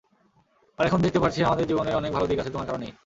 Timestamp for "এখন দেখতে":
0.85-1.19